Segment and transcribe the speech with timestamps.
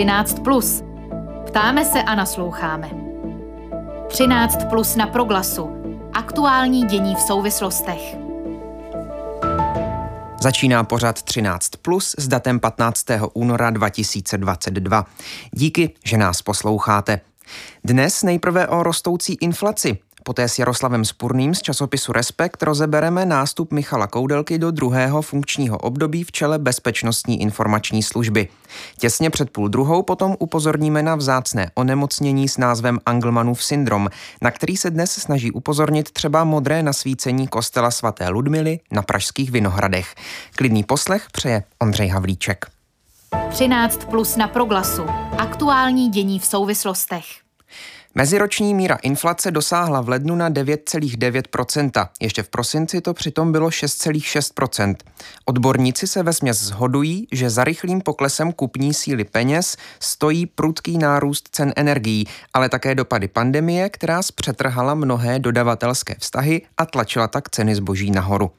[0.00, 0.38] 13.
[0.44, 0.82] Plus.
[1.46, 2.90] Ptáme se a nasloucháme.
[4.08, 5.70] 13 plus na proglasu.
[6.12, 8.16] Aktuální dění v souvislostech.
[10.42, 13.04] Začíná pořad 13 plus s datem 15.
[13.32, 15.06] února 2022.
[15.52, 17.20] Díky, že nás posloucháte.
[17.84, 19.98] Dnes nejprve o rostoucí inflaci.
[20.22, 26.24] Poté s Jaroslavem Spurným z časopisu Respekt rozebereme nástup Michala Koudelky do druhého funkčního období
[26.24, 28.48] v čele Bezpečnostní informační služby.
[28.98, 34.08] Těsně před půl druhou potom upozorníme na vzácné onemocnění s názvem Anglmanův syndrom,
[34.42, 40.14] na který se dnes snaží upozornit třeba modré nasvícení kostela svaté Ludmily na Pražských Vinohradech.
[40.56, 42.66] Klidný poslech přeje Ondřej Havlíček.
[43.50, 45.02] 13 plus na proglasu.
[45.38, 47.24] Aktuální dění v souvislostech.
[48.14, 52.08] Meziroční míra inflace dosáhla v lednu na 9,9%.
[52.20, 54.94] Ještě v prosinci to přitom bylo 6,6%.
[55.44, 61.48] Odborníci se ve směs zhodují, že za rychlým poklesem kupní síly peněz stojí prudký nárůst
[61.52, 67.74] cen energií, ale také dopady pandemie, která zpřetrhala mnohé dodavatelské vztahy a tlačila tak ceny
[67.74, 68.50] zboží nahoru.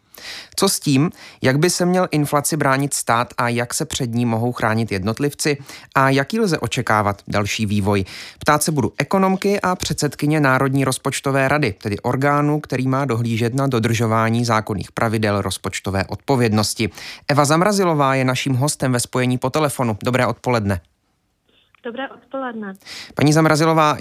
[0.55, 1.09] Co s tím,
[1.41, 5.57] jak by se měl inflaci bránit stát a jak se před ní mohou chránit jednotlivci
[5.95, 8.05] a jaký lze očekávat další vývoj?
[8.39, 13.67] Ptát se budu ekonomky a předsedkyně Národní rozpočtové rady, tedy orgánu, který má dohlížet na
[13.67, 16.89] dodržování zákonných pravidel rozpočtové odpovědnosti.
[17.27, 19.97] Eva Zamrazilová je naším hostem ve spojení po telefonu.
[20.03, 20.81] Dobré odpoledne.
[21.83, 22.73] Dobré odpoledne.
[23.15, 23.97] Paní Zamrazilová,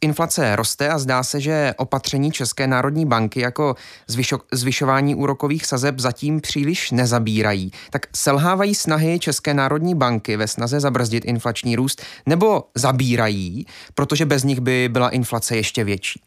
[0.00, 3.74] inflace roste a zdá se, že opatření České národní banky jako
[4.06, 7.70] zvyšo, zvyšování úrokových sazeb zatím příliš nezabírají.
[7.90, 14.44] Tak selhávají snahy České národní banky ve snaze zabrzdit inflační růst nebo zabírají, protože bez
[14.44, 16.22] nich by byla inflace ještě větší?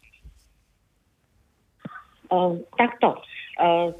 [2.32, 3.14] Uh, takto.
[3.64, 3.92] Uh,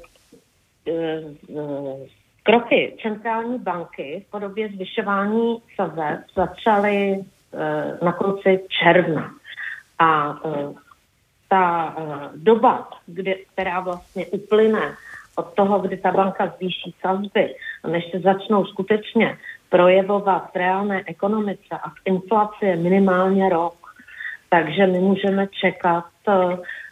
[1.49, 2.07] uh,
[2.47, 7.23] Kroky centrální banky v podobě zvyšování sazeb začaly e,
[8.05, 9.31] na konci června.
[9.99, 10.73] A e,
[11.47, 12.03] ta e,
[12.35, 14.95] doba, kdy, která vlastně uplyne
[15.35, 17.55] od toho, kdy ta banka zvýší sazby,
[17.87, 19.37] než se začnou skutečně
[19.69, 23.77] projevovat v reálné ekonomice a v inflaci je minimálně rok.
[24.49, 26.05] Takže my můžeme čekat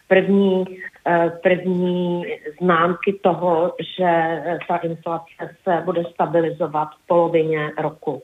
[0.08, 0.95] první, eh,
[1.44, 2.26] první
[2.62, 8.24] známky toho, že ta inflace se bude stabilizovat v polovině roku.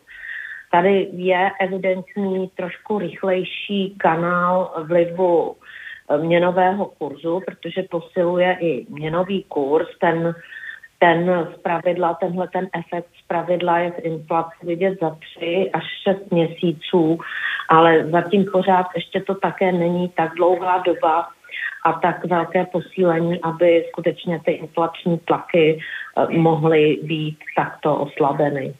[0.71, 9.87] Tady je evidentní trošku rychlejší kanál vlivu eh, měnového kurzu, protože posiluje i měnový kurz.
[9.99, 10.35] Ten,
[10.99, 15.83] ten z pravidla, tenhle ten efekt z pravidla je v inflaci vidět za tři až
[16.03, 17.19] šest měsíců,
[17.69, 21.27] ale zatím pořád ještě to také není tak dlouhá doba,
[21.83, 28.73] a tak velké posílení, aby skutečně ty inflační tlaky eh, mohly být takto oslabeny.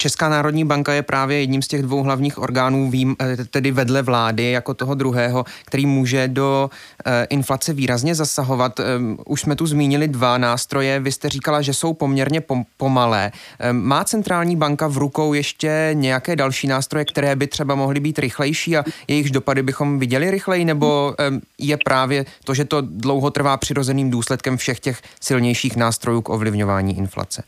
[0.00, 4.02] Česká národní banka je právě jedním z těch dvou hlavních orgánů, vím, eh, tedy vedle
[4.02, 6.70] vlády jako toho druhého, který může do
[7.06, 8.80] eh, inflace výrazně zasahovat.
[8.80, 12.42] Ehm, už jsme tu zmínili dva nástroje, vy jste říkala, že jsou poměrně
[12.76, 13.32] pomalé.
[13.58, 18.18] Ehm, má centrální banka v rukou ještě nějaké další nástroje, které by třeba mohly být
[18.18, 23.30] rychlejší a jejichž dopady bychom viděli rychleji, nebo ehm, je právě to, že to dlouho
[23.30, 27.42] trvá přirozeným důsledkem všech těch silnějších nástrojů k ovlivňování inflace?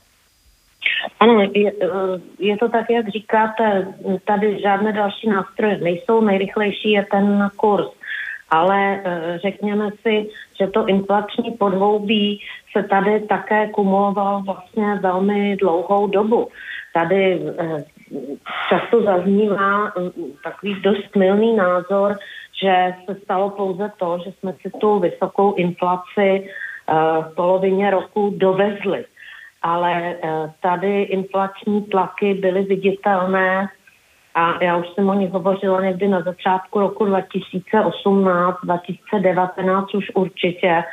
[1.21, 3.95] Ano, je, eh, je to tak, jak říkáte,
[4.25, 7.87] tady žádné další nástroje nejsou, nejrychlejší je ten kurz.
[8.51, 10.29] Ale eh, řekněme si,
[10.61, 12.41] že to inflační podhoubí
[12.73, 16.49] se tady také kumulovalo vlastně velmi dlouhou dobu.
[16.95, 17.85] Tady eh,
[18.69, 19.93] často zaznívá
[20.45, 22.19] takový dost milný názor,
[22.63, 26.51] že se stalo pouze to, že jsme si tu vysokou inflaci
[27.31, 29.05] v polovině roku dovezli
[29.63, 33.69] ale eh, tady inflační tlaky byly viditelné
[34.35, 40.85] a já už jsem o nich hovořila někdy na začátku roku 2018, 2019 už určitě,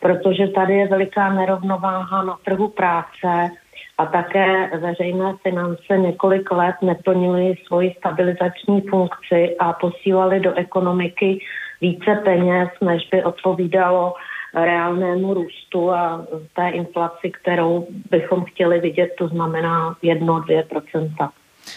[0.00, 3.50] protože tady je veliká nerovnováha na trhu práce
[3.98, 11.38] a také veřejné finance několik let neplnily svoji stabilizační funkci a posílali do ekonomiky
[11.80, 14.14] více peněz, než by odpovídalo
[14.54, 21.32] reálnému růstu a té inflaci, kterou bychom chtěli vidět, to znamená 1-2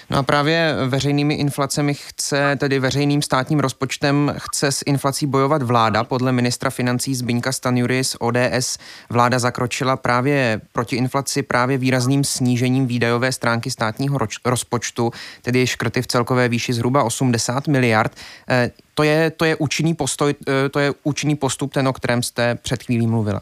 [0.09, 6.03] No a právě veřejnými inflacemi chce, tedy veřejným státním rozpočtem chce s inflací bojovat vláda.
[6.03, 8.77] Podle ministra financí Zbyňka Stanjury z ODS
[9.09, 15.11] vláda zakročila právě proti inflaci právě výrazným snížením výdajové stránky státního rozpočtu,
[15.41, 18.11] tedy škrty v celkové výši zhruba 80 miliard.
[18.49, 22.23] Eh, to je, to je účinný postoj, eh, to je účinný postup ten, o kterém
[22.23, 23.41] jste před chvílí mluvila.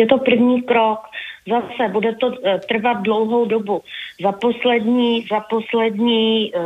[0.00, 0.98] Je to první krok.
[1.48, 3.82] Zase bude to eh, trvat dlouhou dobu.
[4.22, 6.62] Za poslední, za poslední uh,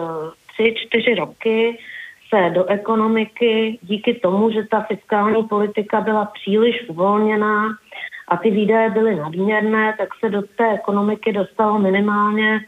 [0.52, 1.78] tři, čtyři roky
[2.28, 7.69] se do ekonomiky díky tomu, že ta fiskální politika byla příliš uvolněná
[8.28, 12.60] a ty výdaje byly nadměrné, tak se do té ekonomiky dostalo minimálně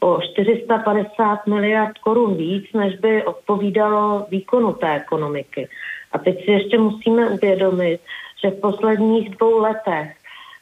[0.00, 5.68] o 450 miliard korun víc, než by odpovídalo výkonu té ekonomiky.
[6.12, 8.00] A teď si ještě musíme uvědomit,
[8.44, 10.16] že v posledních dvou letech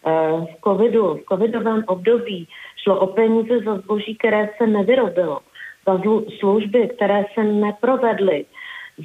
[0.07, 2.49] eh, v covidu, v covidovém období
[2.83, 5.41] šlo o peníze za zboží, které se nevyrobilo,
[5.87, 6.01] za
[6.39, 8.45] služby, které se neprovedly,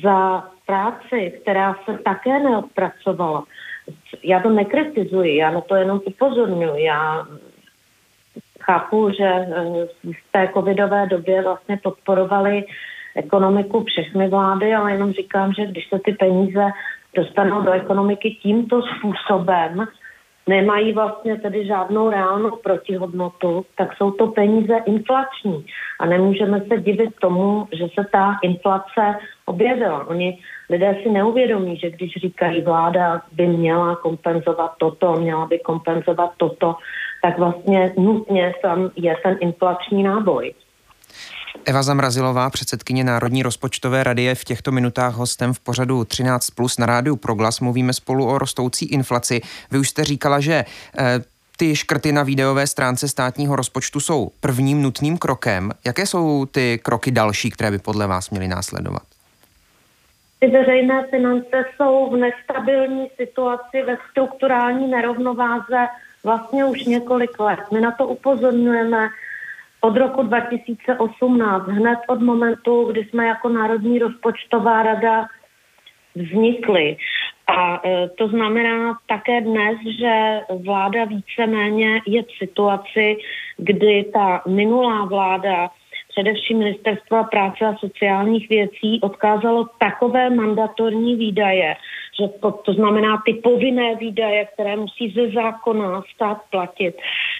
[0.03, 3.43] za práci, která se také neodpracovala.
[4.23, 6.83] Já to nekritizuji, já na to jenom upozorňuji.
[6.83, 7.27] Já
[8.61, 12.65] chápu, že eh, v té covidové době vlastně podporovali
[13.15, 16.65] ekonomiku všechny vlády, ale jenom říkám, že když se ty peníze
[17.17, 19.87] dostanou do ekonomiky tímto způsobem,
[20.47, 25.65] nemají vlastně tedy žádnou reálnou protihodnotu, tak jsou to peníze inflační.
[25.99, 30.07] A nemůžeme se divit tomu, že se ta inflace objevila.
[30.07, 36.31] Oni lidé si neuvědomí, že když říkají vláda by měla kompenzovat toto, měla by kompenzovat
[36.37, 36.75] toto,
[37.21, 40.53] tak vlastně nutně tam je ten inflační náboj.
[41.69, 46.77] Eva Zamrazilová, předsedkyně Národní rozpočtové rady, je v těchto minutách hostem v pořadu 13 plus
[46.77, 47.59] na rádiu Proglas.
[47.59, 49.41] Mluvíme spolu o rostoucí inflaci.
[49.71, 50.65] Vy už jste říkala, že
[50.99, 51.19] eh,
[51.57, 55.71] ty škrty na videové stránce státního rozpočtu jsou prvním nutným krokem.
[55.85, 59.03] Jaké jsou ty kroky další, které by podle vás měly následovat?
[60.39, 65.87] Ty veřejné finance jsou v nestabilní situaci ve strukturální nerovnováze
[66.23, 67.59] vlastně už několik let.
[67.73, 69.09] My na to upozorňujeme
[69.81, 75.27] od roku 2018, hned od momentu, kdy jsme jako Národní rozpočtová rada
[76.15, 76.97] vznikli.
[77.47, 83.17] A e, to znamená také dnes, že vláda víceméně je v situaci,
[83.57, 85.69] kdy ta minulá vláda
[86.17, 91.75] především Ministerstva práce a sociálních věcí odkázalo takové mandatorní výdaje,
[92.19, 96.95] že to, to znamená ty povinné výdaje, které musí ze zákona stát platit,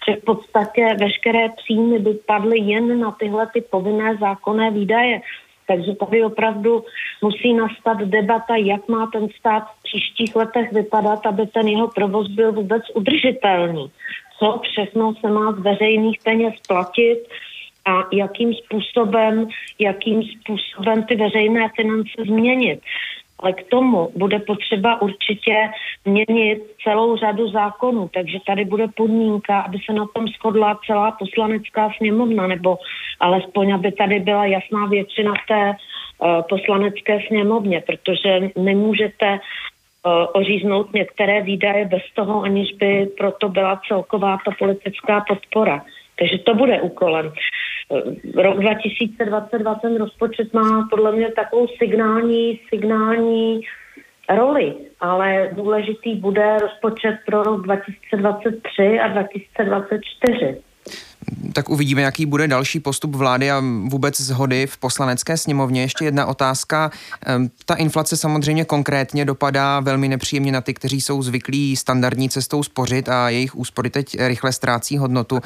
[0.09, 5.21] že v podstatě veškeré příjmy by padly jen na tyhle ty povinné zákonné výdaje.
[5.67, 6.83] Takže tady opravdu
[7.21, 12.27] musí nastat debata, jak má ten stát v příštích letech vypadat, aby ten jeho provoz
[12.27, 13.91] byl vůbec udržitelný.
[14.39, 17.19] Co všechno se má z veřejných peněz platit,
[17.87, 19.47] a jakým způsobem,
[19.79, 22.79] jakým způsobem ty veřejné finance změnit.
[23.39, 25.69] Ale k tomu bude potřeba určitě
[26.05, 31.89] měnit celou řadu zákonů, takže tady bude podmínka, aby se na tom shodla celá poslanecká
[31.97, 32.77] sněmovna, nebo
[33.19, 41.41] alespoň, aby tady byla jasná většina té uh, poslanecké sněmovně, protože nemůžete uh, oříznout některé
[41.41, 45.81] výdaje bez toho, aniž by proto byla celková ta politická podpora.
[46.19, 47.33] Takže to bude úkolem.
[48.35, 53.61] Rok 2022 ten rozpočet má podle mě takovou signální, signální
[54.35, 60.61] roli, ale důležitý bude rozpočet pro rok 2023 a 2024
[61.53, 65.81] tak uvidíme, jaký bude další postup vlády a vůbec zhody v poslanecké sněmovně.
[65.81, 66.91] Ještě jedna otázka.
[67.65, 73.09] Ta inflace samozřejmě konkrétně dopadá velmi nepříjemně na ty, kteří jsou zvyklí standardní cestou spořit
[73.09, 75.39] a jejich úspory teď rychle ztrácí hodnotu.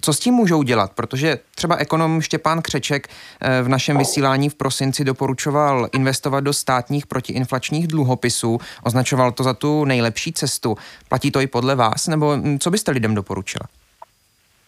[0.00, 0.92] Co s tím můžou dělat?
[0.92, 3.08] Protože třeba ekonom Štěpán Křeček
[3.40, 9.54] eh, v našem vysílání v prosinci doporučoval investovat do státních protiinflačních dluhopisů, označoval to za
[9.54, 10.76] tu nejlepší cestu.
[11.08, 13.66] Platí to i podle vás, nebo hm, co byste lidem doporučila?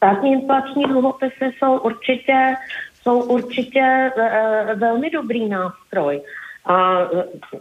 [0.02, 2.54] Státní inflační dluhopisy jsou určitě,
[3.02, 6.22] jsou určitě e, velmi dobrý nástroj.
[6.66, 6.98] A,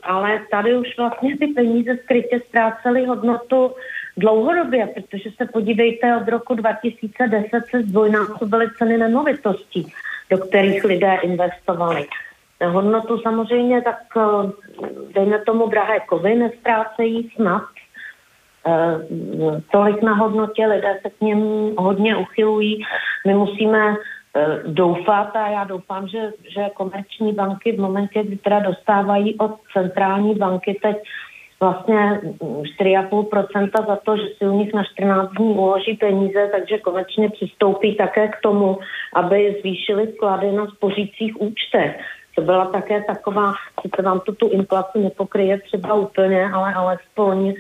[0.03, 3.71] ale tady už vlastně ty peníze skrytě ztrácely hodnotu
[4.17, 9.93] dlouhodobě, protože se podívejte, od roku 2010 se zdvojnásobily ceny nemovitostí,
[10.29, 12.07] do kterých lidé investovali.
[12.65, 14.51] Hodnotu samozřejmě tak, eh,
[15.13, 17.63] dejme tomu, drahé kovy nestrácejí snad,
[19.72, 22.84] tolik na hodnotě, lidé se k něm hodně uchylují.
[23.27, 23.96] My musíme
[24.36, 29.51] eh, doufat a já doufám, že, že komerční banky v momentě, kdy teda dostávají od
[29.74, 30.98] centrální banky teď
[31.60, 32.22] vlastně
[32.80, 37.96] 4,5% za to, že si u nich na 14 dní uloží peníze, takže konečně přistoupí
[37.96, 38.80] také k tomu,
[39.13, 42.00] aby zvýšili vklady na spořících účtech.
[42.36, 47.53] To byla také taková, sice vám to tu inflaci nepokryje třeba úplně, ale alespoň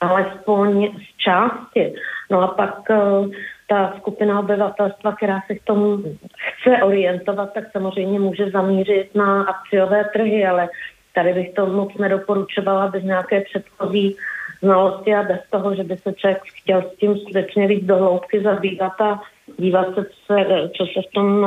[0.00, 1.94] alespoň z části.
[2.30, 3.30] No a pak uh,
[3.68, 6.02] ta skupina obyvatelstva, která se k tomu
[6.36, 10.68] chce orientovat, tak samozřejmě může zamířit na akciové trhy, ale
[11.14, 14.16] tady bych to moc nedoporučovala bez nějaké předchozí
[14.62, 18.42] znalosti a bez toho, že by se člověk chtěl s tím skutečně víc do hloubky
[18.42, 19.20] zabývat a
[19.56, 19.86] dívat
[20.26, 20.44] se,
[20.76, 21.46] co se v tom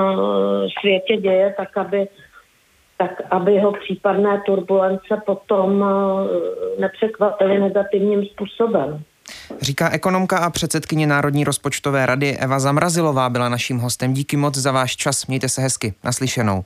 [0.80, 2.08] světě děje, tak aby
[2.98, 5.86] tak aby ho případné turbulence potom
[6.80, 9.04] nepřekvapily negativním způsobem.
[9.62, 14.14] Říká ekonomka a předsedkyně Národní rozpočtové rady Eva Zamrazilová byla naším hostem.
[14.14, 15.28] Díky moc za váš čas.
[15.28, 15.94] Mějte se hezky.
[16.04, 16.64] Naslyšenou.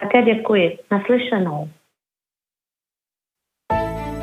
[0.00, 0.78] Také děkuji.
[0.90, 1.68] Naslyšenou.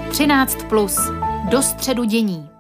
[0.10, 1.12] 13 plus.
[1.50, 2.53] Do středu dění.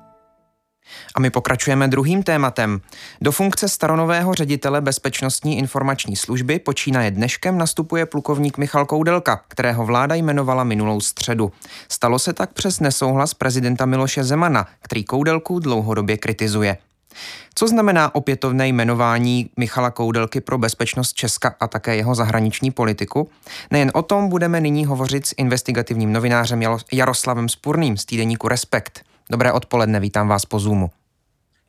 [1.16, 2.82] A my pokračujeme druhým tématem.
[3.22, 10.16] Do funkce staronového ředitele Bezpečnostní informační služby počínaje dneškem nastupuje plukovník Michal Koudelka, kterého vláda
[10.16, 11.52] jmenovala minulou středu.
[11.90, 16.78] Stalo se tak přes nesouhlas prezidenta Miloše Zemana, který Koudelku dlouhodobě kritizuje.
[17.56, 23.30] Co znamená opětovné jmenování Michala Koudelky pro bezpečnost Česka a také jeho zahraniční politiku?
[23.72, 26.62] Nejen o tom budeme nyní hovořit s investigativním novinářem
[26.92, 29.04] Jaroslavem Spurným z týdeníku Respekt.
[29.34, 30.90] Dobré odpoledne, vítám vás po Zoomu.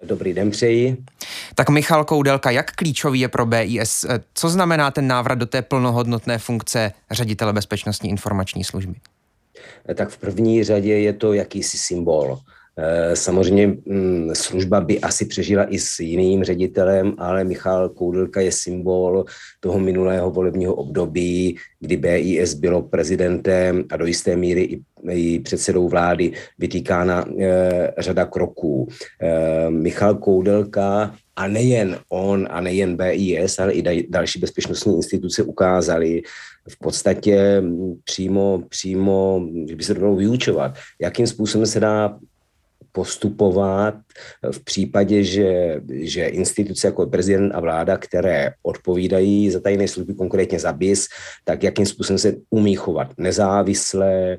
[0.03, 0.97] Dobrý den přeji.
[1.55, 4.07] Tak Michal Koudelka, jak klíčový je pro BIS?
[4.35, 8.95] Co znamená ten návrat do té plnohodnotné funkce ředitele Bezpečnostní informační služby?
[9.95, 12.39] Tak v první řadě je to jakýsi symbol.
[12.77, 18.53] Eh, samozřejmě mm, služba by asi přežila i s jiným ředitelem, ale Michal Koudelka je
[18.53, 19.25] symbol
[19.61, 25.89] toho minulého volebního období, kdy BIS bylo prezidentem a do jisté míry i, i předsedou
[25.89, 28.89] vlády vytýkána eh, řada kroků.
[29.23, 36.23] Eh, Michal Koudelka a nejen on a nejen BIS, ale i další bezpečnostní instituce ukázali
[36.69, 42.19] v podstatě mm, přímo, přímo, že by se to dalo vyučovat, jakým způsobem se dá
[42.95, 43.95] postupovat
[44.51, 50.59] v případě, že, že instituce jako prezident a vláda, které odpovídají za tajné služby, konkrétně
[50.59, 51.09] za BIS,
[51.45, 54.39] tak jakým způsobem se umí chovat nezávisle,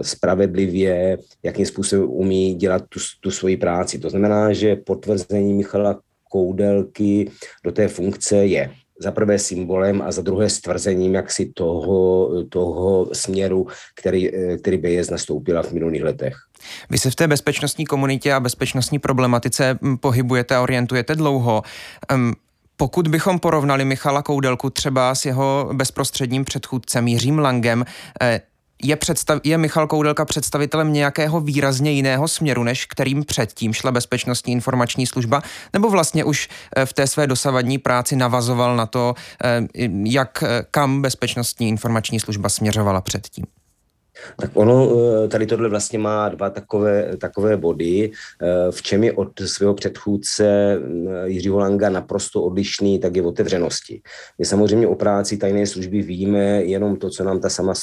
[0.00, 3.98] spravedlivě, jakým způsobem umí dělat tu, tu svoji práci.
[3.98, 6.00] To znamená, že potvrzení Michala
[6.30, 7.30] Koudelky
[7.64, 13.66] do té funkce je za prvé symbolem a za druhé stvrzením jaksi toho, toho směru,
[13.94, 14.30] který,
[14.60, 16.36] který BIS nastoupila v minulých letech.
[16.90, 21.62] Vy se v té bezpečnostní komunitě a bezpečnostní problematice hm, pohybujete a orientujete dlouho.
[22.14, 22.34] Um,
[22.76, 27.84] pokud bychom porovnali Michala Koudelku třeba s jeho bezprostředním předchůdcem Jiřím Langem,
[28.22, 28.40] eh,
[28.82, 34.52] je, představ, je Michal Koudelka představitelem nějakého výrazně jiného směru, než kterým předtím šla Bezpečnostní
[34.52, 39.60] informační služba, nebo vlastně už eh, v té své dosavadní práci navazoval na to, eh,
[40.04, 43.59] jak kam Bezpečnostní informační služba směřovala předtím?
[44.40, 44.90] Tak ono,
[45.24, 48.10] eh, tady tohle vlastně má dva takové, takové body.
[48.10, 53.26] Eh, v čem je od svého předchůdce eh, Jiřího Langa naprosto odlišný, tak je v
[53.26, 54.02] otevřenosti.
[54.38, 57.74] My samozřejmě o práci tajné služby víme jenom to, co nám ta, sama,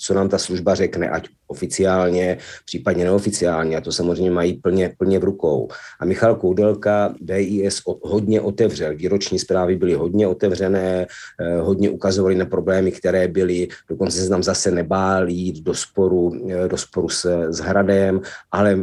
[0.00, 5.18] co nám ta služba řekne, ať oficiálně, případně neoficiálně, a to samozřejmě mají plně, plně
[5.18, 5.68] v rukou.
[6.00, 8.96] A Michal Koudelka BIS hodně otevřel.
[8.96, 11.06] Výroční zprávy byly hodně otevřené,
[11.60, 16.76] hodně ukazovali na problémy, které byly, dokonce se nám zase nebálí do sporu, eh, do
[16.76, 18.20] sporu s, s Hradem,
[18.52, 18.78] ale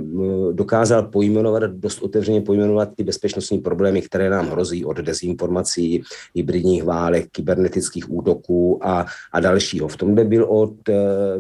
[0.52, 6.04] dokázal pojmenovat, dost otevřeně pojmenovat ty bezpečnostní problémy, které nám hrozí od dezinformací,
[6.36, 9.88] hybridních válek, kybernetických útoků a, a dalšího.
[9.88, 10.94] V tomhle byl, od, eh,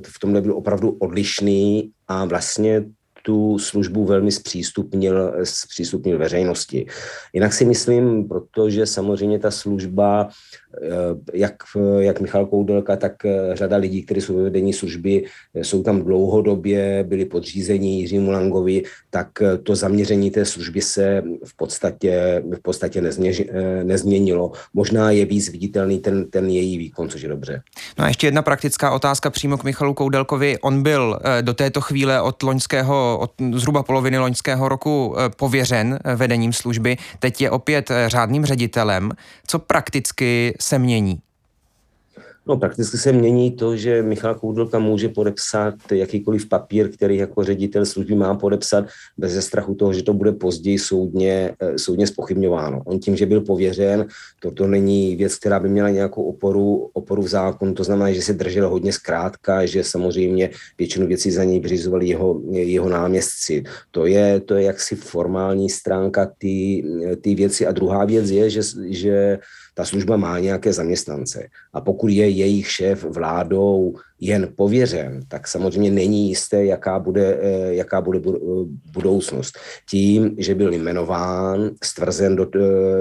[0.07, 2.85] v tomhle byl opravdu odlišný a vlastně
[3.25, 6.85] tu službu velmi zpřístupnil, zpřístupnil veřejnosti.
[7.33, 10.29] Jinak si myslím, protože samozřejmě ta služba
[10.81, 11.55] Eh, jak,
[11.99, 16.01] jak Michal Koudelka, tak eh, řada lidí, kteří jsou ve vedení služby, eh, jsou tam
[16.01, 19.27] dlouhodobě, byli podřízení Jiřímu Langovi, tak
[19.63, 23.43] to zaměření té služby se v podstatě, v podstatě nezměž,
[23.83, 24.51] nezměnilo.
[24.73, 27.61] Možná je víc viditelný ten, ten její výkon, což je dobře.
[27.97, 30.57] No a ještě jedna praktická otázka přímo k Michalu Koudelkovi.
[30.59, 36.97] On byl do této chvíle od loňského, od zhruba poloviny loňského roku pověřen vedením služby.
[37.19, 39.11] Teď je opět řádným ředitelem.
[39.47, 41.19] Co prakticky se mění?
[42.47, 47.85] No, prakticky se mění to, že Michal Koudelka může podepsat jakýkoliv papír, který jako ředitel
[47.85, 48.85] služby má podepsat
[49.17, 52.81] bez strachu toho, že to bude později soudně, eh, soudně spochybňováno.
[52.85, 54.05] On tím, že byl pověřen,
[54.39, 58.33] toto není věc, která by měla nějakou oporu, oporu v zákonu, to znamená, že se
[58.33, 63.63] držel hodně zkrátka, že samozřejmě většinu věcí za něj vyřizovali jeho, jeho náměstci.
[63.91, 66.31] To je, to je jaksi formální stránka
[67.21, 67.67] ty věci.
[67.67, 69.39] A druhá věc je, že, že
[69.77, 71.47] ta služba má nějaké zaměstnance.
[71.73, 77.75] A pokud je jejich šéf vládou jen pověřen, tak samozřejmě není jisté, jaká bude, eh,
[77.75, 78.19] jaká bude
[78.93, 79.57] budoucnost.
[79.89, 82.47] Tím, že byl jmenován, stvrzen do,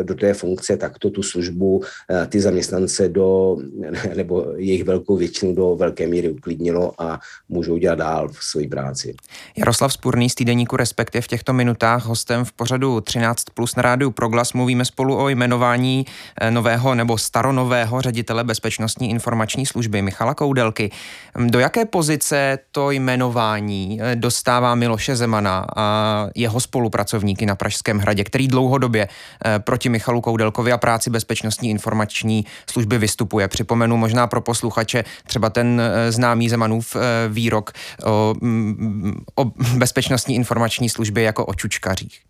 [0.02, 1.82] do té funkce, tak to tu službu,
[2.28, 3.56] ty zaměstnance do,
[4.16, 9.14] nebo jejich velkou většinu do velké míry uklidnilo a můžou dělat dál v své práci.
[9.56, 14.10] Jaroslav Spurný z týdeníku Respekty v těchto minutách hostem v pořadu 13 plus na rádiu
[14.10, 14.52] Proglas.
[14.52, 16.06] Mluvíme spolu o jmenování
[16.50, 20.90] nového nebo staronového ředitele Bezpečnostní informační služby Michala Koudelky.
[21.38, 28.24] Do jaké pozice to jmenování eh, dostává Miloše Zemana a jeho spolupracovníky na Pražském hradě,
[28.24, 29.08] který dlouhodobě
[29.46, 33.48] eh, proti Michalu Koudelkovi a práci Bezpečnostní informační služby vystupuje?
[33.48, 36.96] Připomenu možná pro posluchače třeba ten eh, známý Zemanův
[37.28, 37.72] výrok
[38.04, 39.44] o, mm, o
[39.76, 42.20] Bezpečnostní informační službě jako o čučkařích.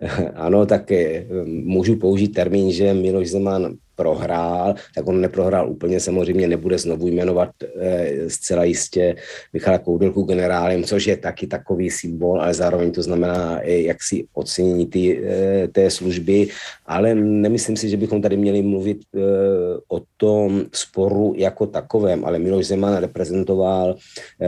[0.34, 0.82] Ano, tak
[1.46, 7.52] můžu použít termín, že Miloš Zeman prohrál, tak on neprohrál úplně, samozřejmě nebude znovu jmenovat
[7.60, 9.16] e, zcela jistě
[9.52, 14.86] Michala Koudelku generálem, což je taky takový symbol, ale zároveň to znamená e, jaksi ocenění
[14.86, 16.48] ty, e, té služby,
[16.86, 19.20] ale nemyslím si, že bychom tady měli mluvit e,
[19.88, 23.96] o tom sporu jako takovém, ale Miloš Zeman reprezentoval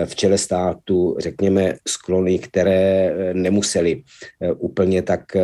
[0.04, 4.02] v čele státu, řekněme, sklony, které nemuseli
[4.58, 5.36] úplně tak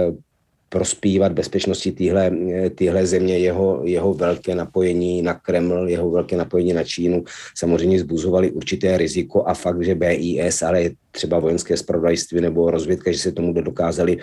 [0.68, 2.30] prospívat bezpečnosti téhle,
[2.75, 7.25] téhle země, jeho, jeho velké napojení na Kreml, jeho velké napojení na Čínu
[7.56, 13.18] samozřejmě zbuzovali určité riziko a fakt, že BIS, ale třeba vojenské spravodajství nebo rozvědka, že
[13.18, 14.18] se tomu dokázali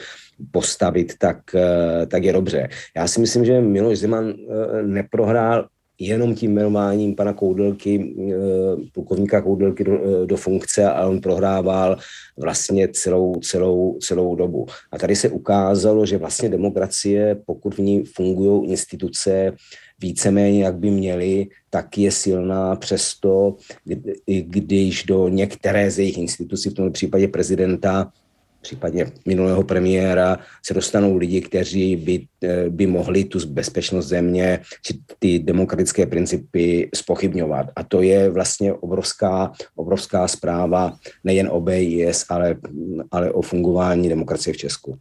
[0.52, 1.38] postavit, tak,
[2.08, 2.70] tak je dobře.
[2.98, 5.68] Já si myslím, že Miloš Zeman eh, neprohrál
[6.00, 8.36] jenom tím jmenováním pana Koudelky, eh,
[8.94, 11.98] plukovníka Koudelky do, eh, do funkce a on prohrával
[12.38, 14.66] vlastně celou, celou, celou dobu.
[14.92, 19.54] A tady se ukázalo, že vlastně demokracie, pokud v ní fungují instituce
[20.00, 23.56] víceméně, jak by měly, tak je silná přesto,
[24.26, 28.12] když do některé z jejich institucí, v tomto případě prezidenta,
[28.66, 34.94] případně minulého premiéra, se dostanou lidi, kteří by, eh, by mohli tu bezpečnost země či
[35.20, 37.66] ty demokratické principy spochybňovat.
[37.76, 42.56] A to je vlastně obrovská, obrovská zpráva nejen o BIS, ale,
[43.12, 44.98] ale o fungování demokracie v Česku.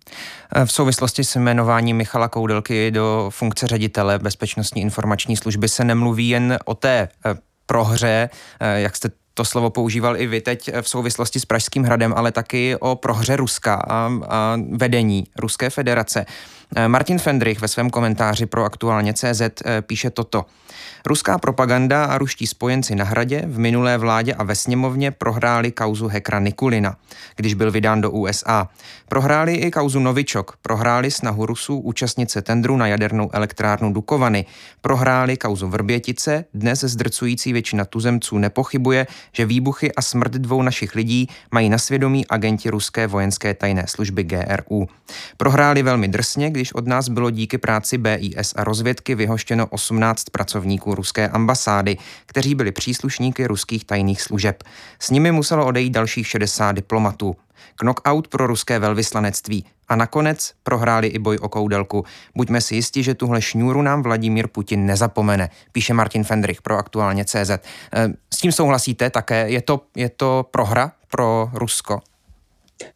[0.64, 6.58] V souvislosti s jmenováním Michala Koudelky do funkce ředitele Bezpečnostní informační služby se nemluví jen
[6.64, 7.34] o té eh,
[7.66, 12.14] prohře, eh, jak jste to slovo používal i vy teď v souvislosti s Pražským hradem,
[12.16, 16.26] ale taky o prohře Ruska a, a vedení Ruské federace.
[16.88, 20.46] Martin Fendrich ve svém komentáři pro aktuálně CZ eh, píše toto.
[21.06, 26.06] Ruská propaganda a ruští spojenci na hradě v minulé vládě a ve sněmovně prohráli kauzu
[26.06, 26.96] hekra Nikulina,
[27.36, 28.68] když byl vydán do USA.
[29.08, 34.44] Prohráli i kauzu Novičok, prohráli snahu Rusů účastnit se tendru na jadernou elektrárnu Dukovany,
[34.80, 41.28] prohráli kauzu Vrbětice, dnes zdrcující většina tuzemců nepochybuje, že výbuchy a smrt dvou našich lidí
[41.52, 44.88] mají na svědomí agenti ruské vojenské tajné služby GRU.
[45.36, 50.94] Prohráli velmi drsně, když od nás bylo díky práci BIS a rozvědky vyhoštěno 18 pracovníků
[50.94, 51.96] ruské ambasády,
[52.26, 54.62] kteří byli příslušníky ruských tajných služeb.
[54.98, 57.36] S nimi muselo odejít dalších 60 diplomatů.
[57.76, 59.64] Knockout pro ruské velvyslanectví.
[59.88, 62.04] A nakonec prohráli i boj o koudelku.
[62.36, 67.24] Buďme si jistí, že tuhle šňůru nám Vladimír Putin nezapomene, píše Martin Fendrich pro aktuálně
[67.24, 67.50] CZ.
[67.50, 69.50] Eh, s tím souhlasíte také?
[69.50, 72.00] Je to, je to prohra pro Rusko?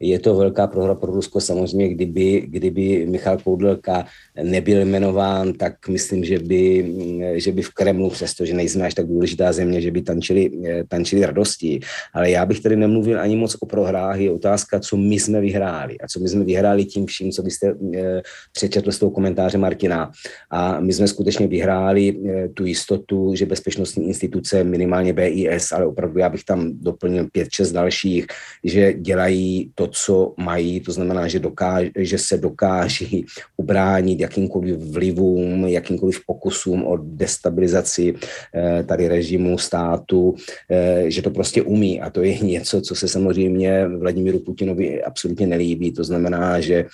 [0.01, 1.40] Je to velká prohra pro Rusko.
[1.40, 4.07] Samozřejmě, kdyby, kdyby Michal Koudelka
[4.42, 6.94] nebyl jmenován, tak myslím, že by,
[7.35, 10.51] že by v Kremlu, přestože nejsme až tak důležitá země, že by tančili,
[10.88, 11.81] tančili radosti.
[12.14, 14.18] Ale já bych tady nemluvil ani moc o prohrách.
[14.18, 15.98] Je otázka, co my jsme vyhráli.
[15.98, 18.22] A co my jsme vyhráli tím vším, co byste eh,
[18.53, 20.11] přečetl z toho komentáře Martina.
[20.51, 26.18] A my jsme skutečně vyhráli eh, tu jistotu, že bezpečnostní instituce, minimálně BIS, ale opravdu
[26.18, 28.27] já bych tam doplnil pět, šest dalších,
[28.64, 35.66] že dělají to, co mají, to znamená, že, dokáž, že se dokáží ubránit jakýmkoliv vlivům,
[35.66, 38.14] jakýmkoliv pokusům o destabilizaci
[38.54, 40.34] eh, tady režimu, státu,
[40.70, 42.00] eh, že to prostě umí.
[42.00, 45.92] A to je něco, co se samozřejmě Vladimíru Putinovi absolutně nelíbí.
[45.92, 46.84] To znamená, že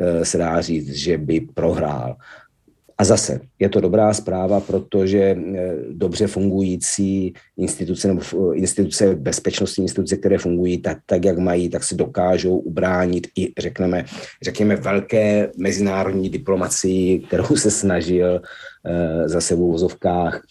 [0.00, 2.16] eh, se dá říct, že by prohrál.
[3.00, 9.84] A zase je to dobrá zpráva, protože eh, dobře fungující instituce nebo eh, instituce bezpečnostní
[9.84, 14.04] instituce, které fungují tak, tak, jak mají, tak se dokážou ubránit i, řekneme,
[14.42, 18.40] řekněme, velké mezinárodní diplomacii, kterou se snažil
[19.26, 20.42] zase v úvozovkách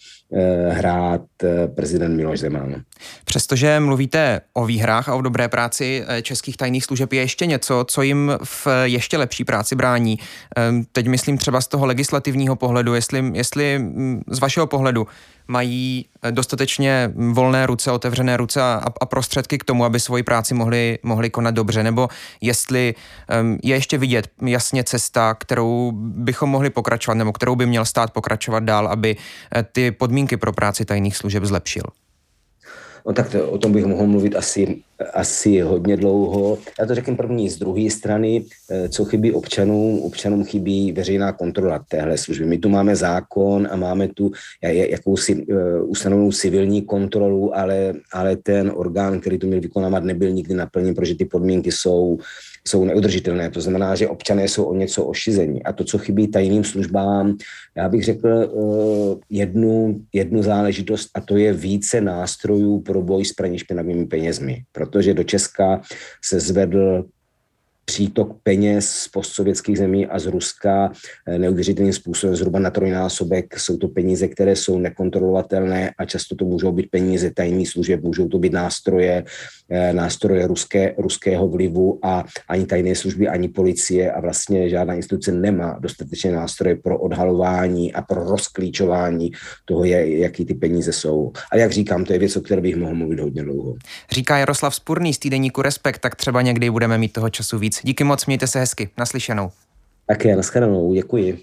[0.70, 1.22] hrát
[1.74, 2.82] prezident Miloš Zeman.
[3.24, 8.02] Přestože mluvíte o výhrách a o dobré práci českých tajných služeb, je ještě něco, co
[8.02, 10.18] jim v ještě lepší práci brání.
[10.56, 15.06] Ehm, teď myslím třeba z toho legislativního pohledu, jestli, jestli mm, z vašeho pohledu
[15.50, 20.54] mají eh, dostatečně volné ruce, otevřené ruce a, a prostředky k tomu, aby svoji práci
[20.54, 22.08] mohli, mohli konat dobře, nebo
[22.40, 22.94] jestli
[23.40, 28.10] um, je ještě vidět jasně cesta, kterou bychom mohli pokračovat, nebo kterou by měl stát
[28.10, 29.16] pokračovat dál, aby
[29.56, 31.86] eh, ty podmínky pro práci tajných služeb zlepšil.
[33.06, 34.82] No tak to, o tom bych mohl mluvit asi,
[35.14, 36.58] asi hodně dlouho.
[36.80, 40.02] Já to řeknu první z druhé strany, eh, co chybí občanům.
[40.02, 42.46] Občanům chybí veřejná kontrola téhle služby.
[42.46, 44.30] My tu máme zákon a máme tu
[44.62, 50.54] jakousi uh, ustanovenou civilní kontrolu, ale, ale ten orgán, který to měl vykonávat, nebyl nikdy
[50.54, 52.18] naplněn, protože ty podmínky jsou
[52.68, 53.50] jsou neudržitelné.
[53.50, 55.62] To znamená, že občané jsou o něco ošizení.
[55.62, 57.36] A to, co chybí tajným službám,
[57.76, 63.32] já bych řekl uh, jednu, jednu záležitost, a to je více nástrojů pro boj s
[63.32, 64.62] praní špinavými penězmi.
[64.90, 65.80] Protože do Česka
[66.24, 67.04] se zvedl
[67.90, 70.92] přítok peněz z postsovětských zemí a z Ruska
[71.26, 73.58] eh, neuvěřitelným způsobem zhruba na trojnásobek.
[73.58, 78.28] Jsou to peníze, které jsou nekontrolovatelné a často to můžou být peníze tajných služeb, můžou
[78.28, 79.24] to být nástroje,
[79.70, 85.32] eh, nástroje ruské, ruského vlivu a ani tajné služby, ani policie a vlastně žádná instituce
[85.32, 89.30] nemá dostatečné nástroje pro odhalování a pro rozklíčování
[89.64, 91.32] toho, jaký ty peníze jsou.
[91.52, 93.74] A jak říkám, to je věc, o které bych mohl mluvit hodně dlouho.
[94.10, 97.79] Říká Jaroslav Spurný z týdeníku Respekt, tak třeba někdy budeme mít toho času víc.
[97.82, 98.90] Díky moc, mějte se hezky.
[98.98, 99.50] Naslyšenou.
[100.06, 101.38] Také, nashledanou, děkuji.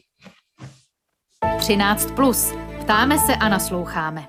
[1.60, 2.12] 13.
[2.12, 2.54] Plus.
[2.82, 4.28] Ptáme se a nasloucháme.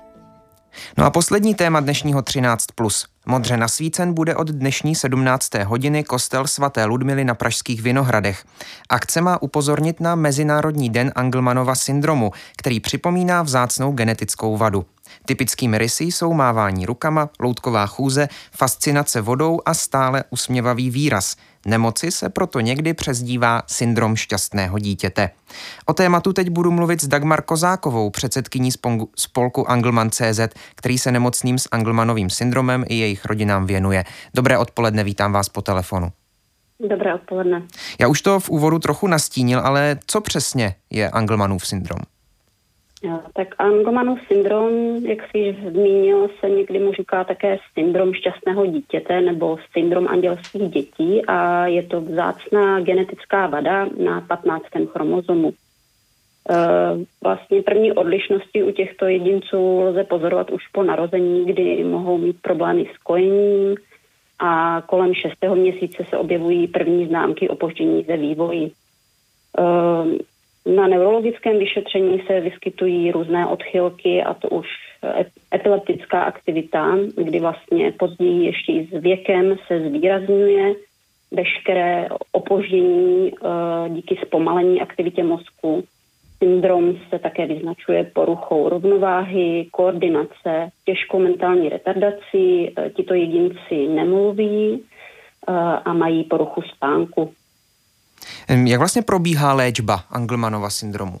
[0.97, 2.65] No a poslední téma dnešního 13.
[2.75, 3.05] Plus.
[3.25, 5.55] Modře nasvícen bude od dnešní 17.
[5.55, 8.43] hodiny kostel svaté Ludmily na Pražských Vinohradech.
[8.89, 14.85] Akce má upozornit na Mezinárodní den Anglmanova syndromu, který připomíná vzácnou genetickou vadu.
[15.25, 21.35] Typickými rysy jsou mávání rukama, loutková chůze, fascinace vodou a stále usměvavý výraz.
[21.65, 25.29] Nemoci se proto někdy přezdívá syndrom šťastného dítěte.
[25.85, 28.69] O tématu teď budu mluvit s Dagmar Kozákovou, předsedkyní
[29.15, 30.39] spolku Anglman CZ,
[30.75, 34.03] který se nemocným s Anglmanovým syndromem i jejich rodinám věnuje.
[34.33, 36.11] Dobré odpoledne, vítám vás po telefonu.
[36.89, 37.63] Dobré odpoledne.
[37.99, 41.99] Já už to v úvodu trochu nastínil, ale co přesně je Anglmanův syndrom?
[43.33, 49.57] Tak Angomanův syndrom, jak již zmínil, se někdy mu říká také syndrom šťastného dítěte nebo
[49.71, 54.65] syndrom andělských dětí a je to vzácná genetická vada na 15.
[54.91, 55.49] chromozomu.
[55.49, 56.55] E,
[57.23, 62.85] vlastně první odlišnosti u těchto jedinců lze pozorovat už po narození, kdy mohou mít problémy
[62.95, 63.75] s kojením
[64.39, 65.33] a kolem 6.
[65.55, 68.71] měsíce se objevují první známky opoždění ve vývoji.
[70.65, 74.67] Na neurologickém vyšetření se vyskytují různé odchylky a to už
[75.55, 80.75] epileptická aktivita, kdy vlastně později ještě i s věkem se zvýrazňuje
[81.31, 85.83] veškeré opoždění eh, díky zpomalení aktivitě mozku.
[86.43, 92.73] Syndrom se také vyznačuje poruchou rovnováhy, koordinace, těžkou mentální retardací.
[92.77, 94.83] Eh, tito jedinci nemluví
[95.47, 95.53] eh,
[95.85, 97.33] a mají poruchu spánku.
[98.65, 101.19] Jak vlastně probíhá léčba Angelmanova syndromu?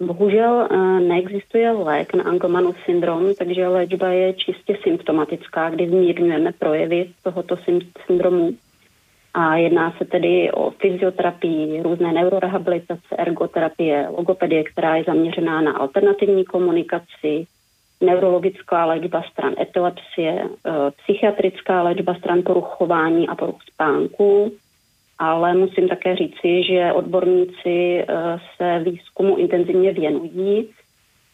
[0.00, 7.10] Bohužel eh, neexistuje lék na Angelmanov syndrom, takže léčba je čistě symptomatická, kdy zmírňujeme projevy
[7.22, 7.56] tohoto
[8.06, 8.50] syndromu.
[9.34, 16.44] A jedná se tedy o fyzioterapii, různé neurorehabilitace, ergoterapie, logopedie, která je zaměřená na alternativní
[16.44, 17.46] komunikaci,
[18.00, 20.70] neurologická léčba stran epilepsie, eh,
[21.02, 24.52] psychiatrická léčba stran poruchování a poruch spánku,
[25.18, 28.04] ale musím také říci, že odborníci eh,
[28.56, 30.68] se výzkumu intenzivně věnují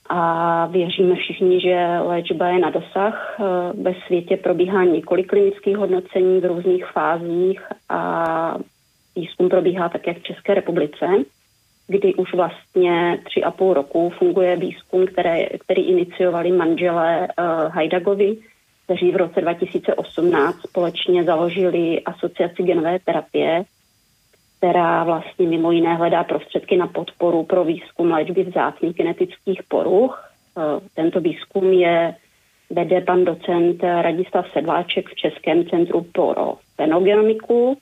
[0.09, 3.37] a věříme všichni, že léčba je na dosah.
[3.41, 3.45] Eh,
[3.83, 8.59] ve světě probíhá několik klinických hodnocení v různých fázích a
[9.17, 11.07] výzkum probíhá také v České republice,
[11.87, 18.37] kdy už vlastně tři a půl roku funguje výzkum, které, který iniciovali manželé uh, Hajdagovi,
[18.85, 23.65] kteří v roce 2018 společně založili asociaci genové terapie,
[24.65, 30.31] která vlastně mimo jiné hledá prostředky na podporu pro výzkum léčby vzácných genetických poruch.
[30.59, 32.15] Eh, tento výzkum je
[32.71, 37.77] vede pan docent Radislav Sedláček v Českém centru pro fenogenomiku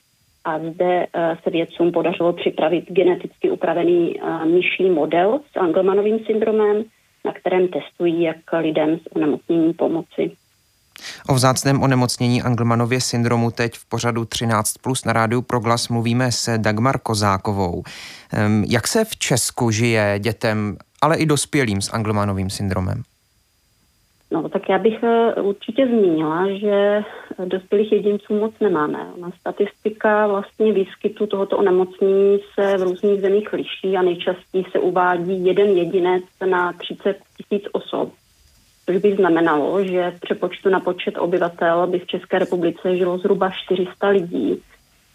[0.45, 6.83] a zde eh, se vědcům podařilo připravit geneticky upravený eh, myší model s Angelmanovým syndromem,
[7.25, 10.31] na kterém testují, jak lidem s onemocněním pomoci.
[11.29, 16.57] O vzácném onemocnění Anglmanově syndromu teď v pořadu 13 plus na rádiu Proglas mluvíme s
[16.57, 17.83] Dagmar Kozákovou.
[18.69, 23.03] Jak se v Česku žije dětem ale i dospělým s Anglemanovým syndromem?
[24.31, 27.03] No, tak já bych eh, určitě zmínila, že
[27.45, 29.07] dospělých jedinců moc nemáme.
[29.17, 35.45] Ona statistika vlastně výskytu tohoto onemocnění se v různých zemích liší a nejčastěji se uvádí
[35.45, 38.13] jeden jedinec na 30 tisíc osob.
[38.85, 43.49] Což by znamenalo, že v přepočtu na počet obyvatel by v České republice žilo zhruba
[43.49, 44.61] 400 lidí,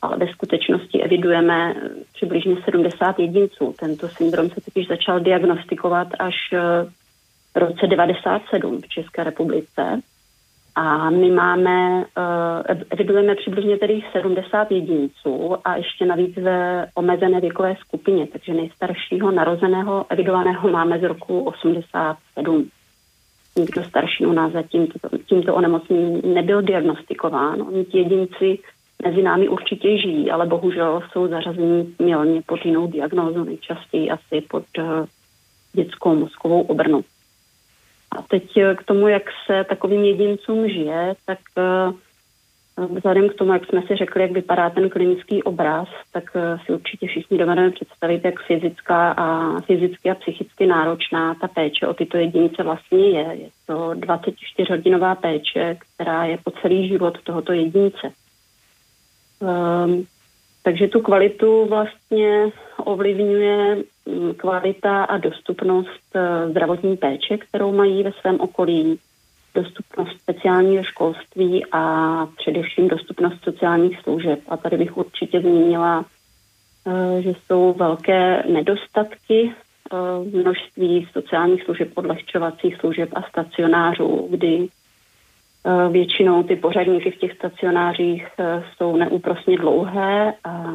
[0.02, 1.74] ale ve skutečnosti evidujeme
[2.14, 3.74] přibližně 70 jedinců.
[3.81, 6.61] Tento syndrom se totiž začal diagnostikovat až eh,
[7.54, 10.00] v roce 97 v České republice.
[10.74, 17.76] A my máme, eh, evidujeme přibližně tedy 70 jedinců a ještě navíc ve omezené věkové
[17.81, 22.70] skupině, takže nejstaršího narozeného evidovaného máme z roku 87
[23.59, 24.87] nikdo starší u nás zatím
[25.27, 27.62] tímto, onemocněním nebyl diagnostikován.
[27.62, 28.59] Oni ti jedinci
[29.05, 34.64] mezi námi určitě žijí, ale bohužel jsou zařazeni milně pod jinou diagnózu, nejčastěji asi pod
[34.79, 34.85] uh,
[35.73, 37.01] dětskou mozkovou obrnu.
[38.18, 41.94] A teď eh, k tomu, jak se takovým jedincům žije, tak uh,
[42.87, 46.73] Vzhledem k tomu, jak jsme si řekli, jak vypadá ten klinický obraz, tak eh, si
[46.73, 52.17] určitě všichni dovedeme představit, jak fyzická a fyzicky a psychicky náročná ta péče o tyto
[52.17, 53.37] jedince vlastně je.
[53.37, 58.12] Je to 24-hodinová péče, která je po celý život tohoto jedince.
[59.41, 60.07] Um,
[60.62, 68.12] takže tu kvalitu vlastně ovlivňuje mm, kvalita a dostupnost eh, zdravotní péče, kterou mají ve
[68.12, 68.99] svém okolí
[69.62, 71.83] dostupnost speciálního školství a
[72.37, 74.40] především dostupnost sociálních služeb.
[74.49, 76.05] A tady bych určitě zmínila,
[76.87, 79.97] eh, že jsou velké nedostatky eh,
[80.42, 88.27] množství sociálních služeb, odlehčovacích služeb a stacionářů, kdy eh, většinou ty pořadníky v těch stacionářích
[88.77, 90.75] jsou neúprosně dlouhé a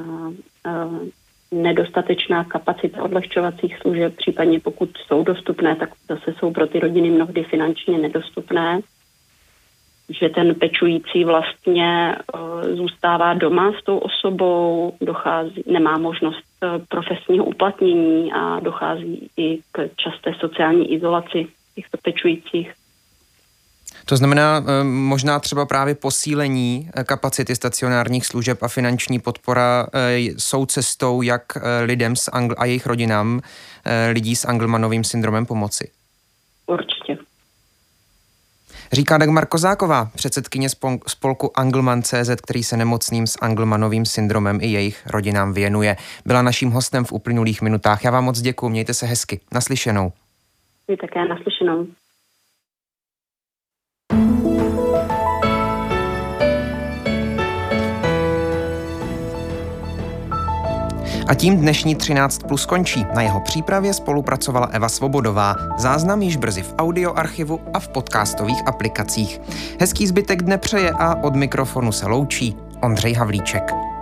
[1.53, 7.43] nedostatečná kapacita odlehčovacích služeb, případně pokud jsou dostupné, tak zase jsou pro ty rodiny mnohdy
[7.43, 8.79] finančně nedostupné,
[10.09, 17.45] že ten pečující vlastně uh, zůstává doma s tou osobou, dochází, nemá možnost uh, profesního
[17.45, 22.73] uplatnění a dochází i k časté sociální izolaci těchto pečujících.
[24.05, 30.17] To znamená eh, možná třeba právě posílení eh, kapacity stacionárních služeb a finanční podpora eh,
[30.19, 31.43] jsou cestou, jak
[31.85, 33.41] lidem s Angl- a jejich rodinám
[34.11, 35.91] lidí s Anglmanovým syndromem pomoci.
[36.67, 37.17] Určitě.
[38.91, 40.67] Říká Dagmar Kozáková, předsedkyně
[41.07, 45.95] spolku Anglman.cz, který se nemocným s Anglmanovým syndromem i jejich rodinám věnuje.
[46.25, 48.03] Byla naším hostem v uplynulých minutách.
[48.03, 49.39] Já vám moc děkuji, mějte se hezky.
[49.53, 50.11] Naslyšenou.
[50.87, 51.87] Vy také naslyšenou.
[61.27, 63.05] A tím dnešní 13 plus končí.
[63.15, 65.55] Na jeho přípravě spolupracovala Eva Svobodová.
[65.77, 69.41] Záznam již brzy v audioarchivu a v podcastových aplikacích.
[69.79, 73.92] Hezký zbytek dne přeje a od mikrofonu se loučí Ondřej Havlíček.